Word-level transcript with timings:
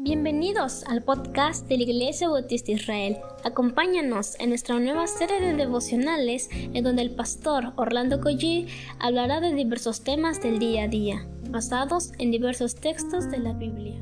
Bienvenidos 0.00 0.84
al 0.84 1.02
podcast 1.02 1.66
de 1.66 1.76
la 1.76 1.82
Iglesia 1.82 2.28
Bautista 2.28 2.70
Israel. 2.70 3.16
Acompáñanos 3.42 4.36
en 4.38 4.50
nuestra 4.50 4.78
nueva 4.78 5.08
serie 5.08 5.40
de 5.40 5.54
devocionales 5.54 6.48
en 6.52 6.84
donde 6.84 7.02
el 7.02 7.10
pastor 7.10 7.72
Orlando 7.74 8.20
Collie 8.20 8.68
hablará 9.00 9.40
de 9.40 9.52
diversos 9.52 10.04
temas 10.04 10.40
del 10.40 10.60
día 10.60 10.84
a 10.84 10.88
día, 10.88 11.26
basados 11.50 12.12
en 12.20 12.30
diversos 12.30 12.76
textos 12.76 13.28
de 13.28 13.38
la 13.38 13.54
Biblia. 13.54 14.00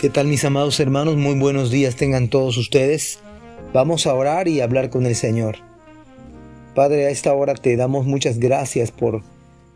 ¿Qué 0.00 0.10
tal 0.10 0.26
mis 0.26 0.44
amados 0.44 0.80
hermanos? 0.80 1.14
Muy 1.14 1.38
buenos 1.38 1.70
días 1.70 1.94
tengan 1.94 2.30
todos 2.30 2.56
ustedes. 2.56 3.20
Vamos 3.72 4.08
a 4.08 4.14
orar 4.14 4.48
y 4.48 4.60
hablar 4.60 4.90
con 4.90 5.06
el 5.06 5.14
Señor. 5.14 5.58
Padre, 6.74 7.06
a 7.06 7.10
esta 7.10 7.32
hora 7.32 7.54
te 7.54 7.76
damos 7.76 8.06
muchas 8.06 8.40
gracias 8.40 8.90
por 8.90 9.22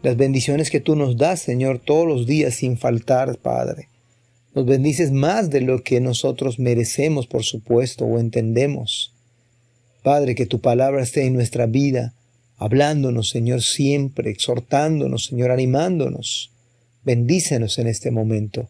las 0.03 0.17
bendiciones 0.17 0.71
que 0.71 0.81
tú 0.81 0.97
nos 0.97 1.17
das, 1.17 1.41
Señor, 1.41 1.79
todos 1.79 2.07
los 2.07 2.27
días 2.27 2.55
sin 2.55 2.79
faltar, 2.79 3.37
Padre. 3.39 3.89
Nos 4.55 4.67
bendices 4.67 5.13
más 5.13 5.51
de 5.51 5.61
lo 5.61 5.83
que 5.83 6.01
nosotros 6.01 6.59
merecemos, 6.59 7.27
por 7.27 7.45
supuesto, 7.45 8.05
o 8.05 8.19
entendemos. 8.19 9.15
Padre, 10.03 10.35
que 10.35 10.47
tu 10.47 10.61
palabra 10.61 11.03
esté 11.03 11.27
en 11.27 11.35
nuestra 11.35 11.67
vida, 11.67 12.15
hablándonos, 12.57 13.29
Señor, 13.29 13.63
siempre, 13.63 14.31
exhortándonos, 14.31 15.27
Señor, 15.27 15.51
animándonos. 15.51 16.51
Bendícenos 17.05 17.79
en 17.79 17.87
este 17.87 18.11
momento, 18.11 18.69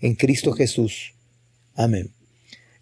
en 0.00 0.14
Cristo 0.14 0.52
Jesús. 0.52 1.14
Amén. 1.74 2.10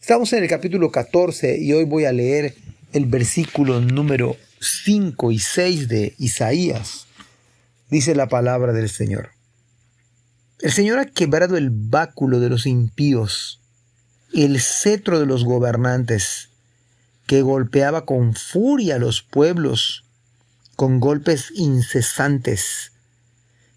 Estamos 0.01 0.33
en 0.35 0.43
el 0.43 0.49
capítulo 0.49 0.91
14 0.93 1.59
y 1.59 1.73
hoy 1.73 1.85
voy 1.85 2.05
a 2.05 2.13
leer 2.13 2.55
el 2.93 3.07
versículo 3.07 3.81
número 3.81 4.37
5 4.61 5.33
y 5.33 5.39
6 5.39 5.89
de 5.89 6.15
Isaías 6.19 7.06
dice 7.91 8.15
la 8.15 8.29
palabra 8.29 8.73
del 8.73 8.89
Señor. 8.89 9.31
El 10.61 10.73
Señor 10.73 10.99
ha 10.99 11.07
quebrado 11.07 11.57
el 11.57 11.71
báculo 11.71 12.41
de 12.41 12.49
los 12.49 12.67
impíos, 12.67 13.61
el 14.33 14.61
cetro 14.61 15.21
de 15.21 15.27
los 15.27 15.45
gobernantes, 15.45 16.51
que 17.27 17.43
golpeaba 17.43 18.07
con 18.07 18.35
furia 18.35 18.97
a 18.97 18.99
los 18.99 19.23
pueblos, 19.23 20.05
con 20.77 21.01
golpes 21.01 21.51
incesantes, 21.55 22.93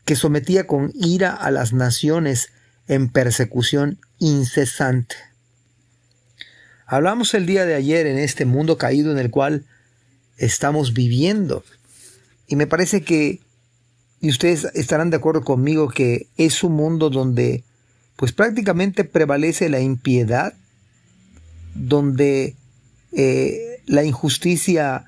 que 0.05 0.15
sometía 0.15 0.67
con 0.67 0.91
ira 0.93 1.33
a 1.33 1.51
las 1.51 1.73
naciones 1.73 2.49
en 2.87 3.09
persecución 3.09 3.99
incesante. 4.17 5.15
Hablamos 6.85 7.33
el 7.33 7.45
día 7.45 7.65
de 7.65 7.75
ayer 7.75 8.07
en 8.07 8.17
este 8.17 8.45
mundo 8.45 8.77
caído 8.77 9.11
en 9.11 9.19
el 9.19 9.29
cual 9.29 9.65
estamos 10.37 10.93
viviendo, 10.93 11.63
y 12.47 12.55
me 12.55 12.65
parece 12.65 13.03
que 13.03 13.41
y 14.21 14.29
ustedes 14.29 14.65
estarán 14.73 15.09
de 15.09 15.17
acuerdo 15.17 15.43
conmigo 15.43 15.89
que 15.89 16.27
es 16.37 16.63
un 16.63 16.73
mundo 16.73 17.09
donde 17.09 17.63
pues 18.15 18.33
prácticamente 18.33 19.05
prevalece 19.05 19.69
la 19.69 19.79
impiedad, 19.79 20.53
donde 21.73 22.55
eh, 23.13 23.81
la 23.85 24.03
injusticia 24.03 25.05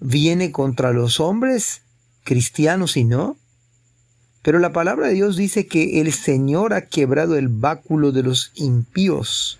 viene 0.00 0.52
contra 0.52 0.92
los 0.92 1.20
hombres, 1.20 1.82
cristianos 2.24 2.96
y 2.96 3.04
no. 3.04 3.36
Pero 4.40 4.58
la 4.58 4.72
palabra 4.72 5.08
de 5.08 5.14
Dios 5.14 5.36
dice 5.36 5.66
que 5.66 6.00
el 6.00 6.12
Señor 6.14 6.72
ha 6.72 6.86
quebrado 6.86 7.36
el 7.36 7.48
báculo 7.48 8.10
de 8.10 8.22
los 8.22 8.52
impíos, 8.54 9.58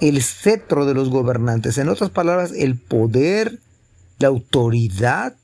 el 0.00 0.20
cetro 0.22 0.86
de 0.86 0.94
los 0.94 1.10
gobernantes. 1.10 1.78
En 1.78 1.88
otras 1.88 2.10
palabras, 2.10 2.52
el 2.56 2.76
poder, 2.76 3.60
la 4.18 4.28
autoridad 4.28 5.36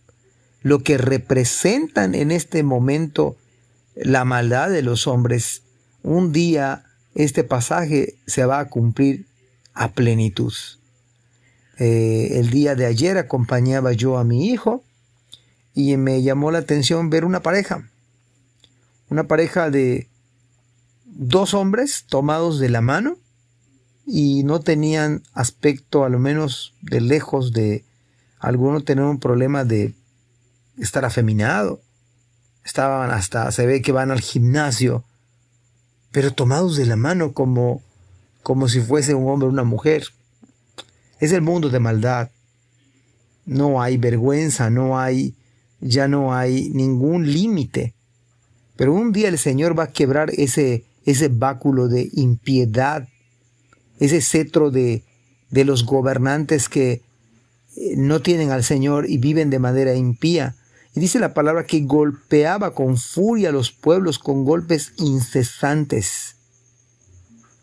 lo 0.65 0.83
que 0.83 0.97
representan 0.97 2.15
en 2.15 2.31
este 2.31 2.63
momento 2.63 3.37
la 3.95 4.25
maldad 4.25 4.71
de 4.71 4.81
los 4.81 5.07
hombres, 5.07 5.63
un 6.03 6.33
día 6.33 6.87
este 7.15 7.45
pasaje 7.45 8.17
se 8.27 8.47
va 8.47 8.61
a 8.61 8.71
cumplir 8.71 9.27
a 9.75 9.93
plenitud. 9.93 10.55
Eh, 11.79 12.39
el 12.39 12.49
día 12.49 12.75
de 12.75 12.87
ayer 12.87 13.19
acompañaba 13.19 13.93
yo 13.93 14.17
a 14.17 14.25
mi 14.25 14.49
hijo 14.49 14.83
y 15.75 15.99
me 15.99 16.23
llamó 16.23 16.51
la 16.51 16.59
atención 16.59 17.11
ver 17.11 17.27
una 17.27 17.41
pareja, 17.41 17.87
una 19.11 19.25
pareja 19.25 19.69
de 19.71 20.09
dos 21.05 21.53
hombres 21.53 22.07
tomados 22.09 22.59
de 22.59 22.71
la 22.71 22.81
mano 22.81 23.19
y 24.07 24.45
no 24.45 24.61
tenían 24.61 25.25
aspecto, 25.35 26.05
a 26.05 26.09
lo 26.09 26.19
menos 26.19 26.73
de 26.81 27.03
lejos, 27.03 27.53
de 27.53 27.85
alguno 28.39 28.83
tener 28.83 29.05
un 29.05 29.21
problema 29.21 29.65
de 29.65 29.95
estar 30.79 31.05
afeminado. 31.05 31.81
Estaban 32.65 33.11
hasta, 33.11 33.51
se 33.53 33.67
ve 33.67 33.83
que 33.83 33.93
van 33.93 34.11
al 34.11 34.21
gimnasio, 34.21 35.05
pero 36.13 36.33
tomados 36.33 36.77
de 36.77 36.87
la 36.87 36.97
mano 36.97 37.33
como, 37.33 37.83
como 38.43 38.69
si 38.69 38.81
fuese 38.81 39.15
un 39.15 39.29
hombre 39.29 39.49
o 39.49 39.51
una 39.51 39.65
mujer. 39.65 40.05
Es 41.21 41.33
el 41.33 41.43
mundo 41.43 41.69
de 41.69 41.81
maldad. 41.81 42.31
No 43.47 43.83
hay 43.83 43.99
vergüenza, 43.99 44.71
no 44.71 44.99
hay, 44.99 45.35
ya 45.81 46.09
no 46.09 46.35
hay 46.35 46.71
ningún 46.71 47.31
límite. 47.31 47.95
Pero 48.77 48.95
un 48.95 49.13
día 49.13 49.29
el 49.29 49.39
Señor 49.39 49.79
va 49.79 49.85
a 49.85 49.93
quebrar 49.93 50.31
ese, 50.31 50.85
ese 51.05 51.29
báculo 51.29 51.89
de 51.89 52.09
impiedad, 52.13 53.09
ese 54.01 54.21
cetro 54.21 54.71
de, 54.71 55.05
de 55.51 55.65
los 55.65 55.85
gobernantes 55.85 56.69
que 56.69 57.03
eh, 57.77 57.95
no 57.97 58.21
tienen 58.21 58.51
al 58.51 58.65
Señor 58.65 59.09
y 59.09 59.19
viven 59.19 59.51
de 59.51 59.59
manera 59.59 59.95
impía. 59.95 60.57
Y 60.95 61.01
dice 61.01 61.19
la 61.19 61.35
palabra 61.35 61.67
que 61.67 61.81
golpeaba 61.81 62.73
con 62.73 62.97
furia 62.97 63.49
a 63.49 63.53
los 63.53 63.73
pueblos 63.73 64.21
con 64.21 64.45
golpes 64.45 64.93
incesantes, 64.97 66.37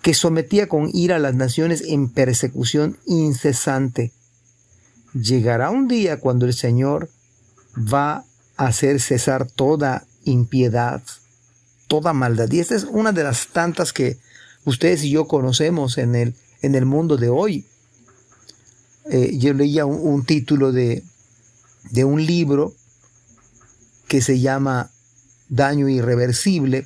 que 0.02 0.14
sometía 0.14 0.68
con 0.68 0.90
ira 0.94 1.16
a 1.16 1.20
las 1.20 1.36
naciones 1.36 1.82
en 1.88 2.10
persecución 2.10 2.98
incesante. 3.06 4.12
Llegará 5.14 5.70
un 5.70 5.88
día 5.88 6.20
cuando 6.20 6.46
el 6.46 6.54
Señor 6.54 7.10
va 7.78 8.26
a 8.58 8.66
hacer 8.68 9.00
cesar 9.00 9.50
toda 9.50 10.06
impiedad, 10.26 11.02
toda 11.88 12.12
maldad. 12.12 12.52
Y 12.52 12.60
esta 12.60 12.76
es 12.76 12.84
una 12.84 13.14
de 13.14 13.24
las 13.24 13.48
tantas 13.48 13.94
que 13.94 14.18
ustedes 14.66 15.04
y 15.04 15.12
yo 15.12 15.28
conocemos 15.28 15.98
en 15.98 16.16
el, 16.16 16.36
en 16.62 16.76
el 16.76 16.86
mundo 16.86 17.16
de 17.16 17.30
hoy. 17.30 17.66
Eh, 19.10 19.38
yo 19.38 19.54
leía 19.54 19.86
un, 19.86 20.26
título 20.26 20.72
de, 20.72 21.04
de 21.92 22.04
un 22.04 22.26
libro 22.26 22.76
que 24.12 24.22
se 24.22 24.42
llama 24.42 24.92
Daño 25.48 25.88
Irreversible, 25.88 26.86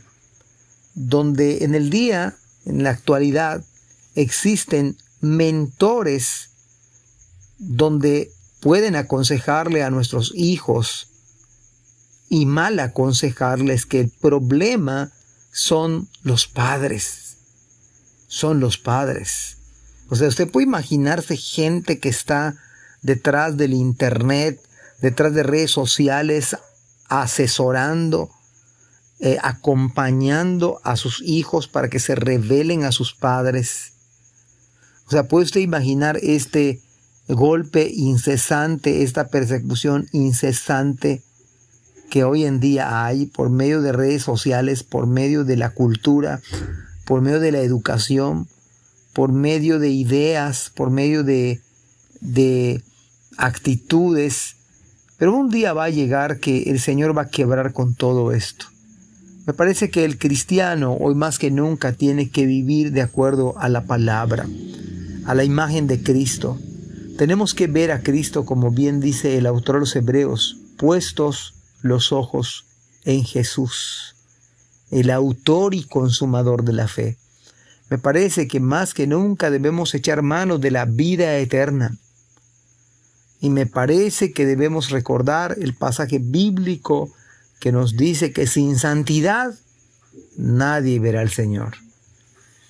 donde 0.94 1.64
en 1.64 1.74
el 1.74 1.90
día, 1.90 2.36
en 2.66 2.84
la 2.84 2.92
actualidad, 2.92 3.66
existen 4.14 4.96
mentores 5.22 6.52
donde 7.58 8.32
pueden 8.60 8.96
aconsejarle 8.96 9.82
a 9.82 9.90
nuestros 9.90 10.34
hijos 10.36 11.08
y 12.30 12.46
mal 12.46 12.80
aconsejarles 12.80 13.88
que 13.88 14.02
el 14.02 14.12
problema 14.12 15.12
son 15.52 16.08
los 16.22 16.46
padres. 16.46 17.38
Son 18.28 18.60
los 18.60 18.78
padres. 18.78 19.58
O 20.10 20.16
sea, 20.16 20.28
usted 20.28 20.48
puede 20.48 20.68
imaginarse 20.68 21.38
gente 21.38 21.98
que 21.98 22.10
está 22.10 22.56
detrás 23.02 23.58
del 23.58 23.74
Internet, 23.74 24.62
detrás 25.02 25.34
de 25.34 25.42
redes 25.42 25.72
sociales, 25.72 26.56
asesorando, 27.08 28.30
eh, 29.20 29.38
acompañando 29.42 30.80
a 30.84 30.96
sus 30.96 31.22
hijos 31.22 31.68
para 31.68 31.90
que 31.90 32.00
se 32.00 32.16
revelen 32.16 32.84
a 32.84 32.92
sus 32.92 33.14
padres. 33.14 33.94
O 35.08 35.12
sea, 35.12 35.28
puede 35.28 35.46
usted 35.46 35.62
imaginar 35.62 36.18
este 36.22 36.82
golpe 37.28 37.90
incesante, 37.94 39.04
esta 39.04 39.28
persecución 39.28 40.08
incesante 40.12 41.24
que 42.10 42.24
hoy 42.24 42.46
en 42.46 42.60
día 42.60 43.06
hay 43.06 43.26
por 43.26 43.50
medio 43.50 43.82
de 43.82 43.92
redes 43.92 44.24
sociales, 44.24 44.84
por 44.84 45.08
medio 45.08 45.44
de 45.44 45.58
la 45.58 45.72
cultura, 45.72 46.42
por 47.06 47.22
medio 47.22 47.40
de 47.40 47.52
la 47.52 47.60
educación, 47.60 48.48
por 49.14 49.32
medio 49.32 49.80
de 49.80 49.90
ideas, 49.90 50.72
por 50.76 50.90
medio 50.90 51.24
de, 51.24 51.62
de 52.22 52.84
actitudes 53.38 54.55
pero 55.18 55.36
un 55.36 55.50
día 55.50 55.74
va 55.74 55.86
a 55.86 55.90
llegar 55.90 56.40
que 56.40 56.64
el 56.64 56.80
Señor 56.80 57.18
va 57.18 57.24
a 57.24 57.30
quebrar 57.30 57.74
con 57.74 57.96
todo 57.96 58.32
esto. 58.32 58.66
Me 59.46 59.54
parece 59.54 59.92
que 59.92 60.06
el 60.06 60.18
cristiano 60.18 60.94
hoy 61.00 61.14
más 61.14 61.38
que 61.38 61.52
nunca 61.52 61.94
tiene 61.94 62.30
que 62.30 62.46
vivir 62.46 62.92
de 62.92 63.02
acuerdo 63.02 63.58
a 63.58 63.70
la 63.70 63.86
palabra, 63.86 64.48
a 65.26 65.36
la 65.36 65.44
imagen 65.44 65.88
de 65.88 66.02
Cristo. 66.02 66.58
Tenemos 67.18 67.54
que 67.54 67.68
ver 67.68 67.92
a 67.92 68.02
Cristo 68.02 68.46
como 68.46 68.72
bien 68.72 69.00
dice 69.00 69.38
el 69.38 69.46
autor 69.46 69.76
de 69.76 69.80
los 69.82 69.96
Hebreos, 69.96 70.58
puestos 70.78 71.54
los 71.82 72.12
ojos 72.12 72.66
en 73.06 73.24
Jesús, 73.24 74.16
el 74.90 75.12
autor 75.12 75.76
y 75.76 75.84
consumador 75.84 76.64
de 76.64 76.74
la 76.74 76.88
fe. 76.88 77.18
Me 77.92 78.00
parece 78.00 78.48
que 78.48 78.60
más 78.60 78.96
que 78.96 79.06
nunca 79.06 79.52
debemos 79.52 79.94
echar 79.94 80.24
mano 80.24 80.58
de 80.58 80.72
la 80.72 80.86
vida 80.86 81.38
eterna, 81.38 81.96
y 83.42 83.50
me 83.50 83.66
parece 83.66 84.32
que 84.32 84.46
debemos 84.46 84.90
recordar 84.90 85.56
el 85.60 85.74
pasaje 85.74 86.20
bíblico 86.20 87.12
que 87.60 87.72
nos 87.72 87.98
dice 87.98 88.32
que 88.32 88.48
sin 88.48 88.78
santidad 88.78 89.54
nadie 90.38 91.00
verá 91.00 91.22
al 91.22 91.30
Señor. 91.30 91.76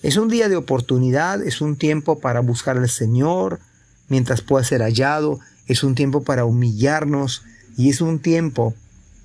Es 0.01 0.17
un 0.17 0.29
día 0.29 0.49
de 0.49 0.55
oportunidad, 0.55 1.41
es 1.41 1.61
un 1.61 1.77
tiempo 1.77 2.19
para 2.19 2.39
buscar 2.39 2.77
al 2.77 2.89
Señor 2.89 3.59
mientras 4.07 4.41
pueda 4.41 4.63
ser 4.63 4.81
hallado, 4.81 5.39
es 5.67 5.83
un 5.83 5.95
tiempo 5.95 6.23
para 6.23 6.45
humillarnos 6.45 7.43
y 7.77 7.89
es 7.89 8.01
un 8.01 8.19
tiempo 8.19 8.75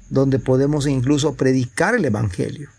donde 0.08 0.38
podemos 0.38 0.87
incluso 0.87 1.34
predicar 1.34 1.94
el 1.94 2.04
Evangelio. 2.04 2.70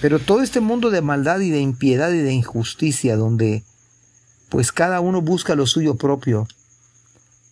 Pero 0.00 0.18
todo 0.18 0.42
este 0.42 0.60
mundo 0.60 0.90
de 0.90 1.02
maldad 1.02 1.40
y 1.40 1.50
de 1.50 1.60
impiedad 1.60 2.10
y 2.12 2.18
de 2.18 2.32
injusticia, 2.32 3.16
donde 3.16 3.62
pues 4.48 4.72
cada 4.72 5.00
uno 5.00 5.22
busca 5.22 5.54
lo 5.54 5.66
suyo 5.66 5.94
propio, 5.94 6.48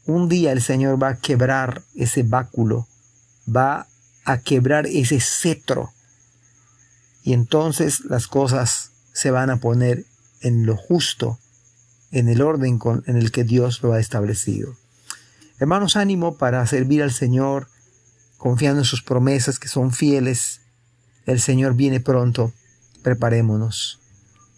un 0.06 0.28
día 0.28 0.52
el 0.52 0.62
Señor 0.62 1.02
va 1.02 1.08
a 1.08 1.18
quebrar 1.18 1.82
ese 1.94 2.22
báculo, 2.22 2.86
va 3.48 3.86
a 4.24 4.38
quebrar 4.38 4.86
ese 4.86 5.20
cetro, 5.20 5.92
y 7.22 7.32
entonces 7.32 8.00
las 8.04 8.26
cosas 8.26 8.92
se 9.12 9.30
van 9.30 9.50
a 9.50 9.56
poner 9.58 10.04
en 10.40 10.66
lo 10.66 10.76
justo, 10.76 11.38
en 12.10 12.28
el 12.28 12.42
orden 12.42 12.78
en 13.06 13.16
el 13.16 13.30
que 13.30 13.44
Dios 13.44 13.82
lo 13.82 13.92
ha 13.92 14.00
establecido. 14.00 14.74
Hermanos, 15.58 15.96
ánimo 15.96 16.38
para 16.38 16.66
servir 16.66 17.02
al 17.02 17.12
Señor, 17.12 17.68
confiando 18.38 18.80
en 18.80 18.86
sus 18.86 19.02
promesas 19.02 19.58
que 19.58 19.68
son 19.68 19.92
fieles. 19.92 20.62
El 21.26 21.40
Señor 21.40 21.74
viene 21.74 22.00
pronto. 22.00 22.52
Preparémonos. 23.02 24.00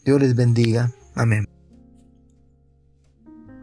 Dios 0.04 0.20
les 0.20 0.36
bendiga. 0.36 0.92
Amén. 1.14 1.48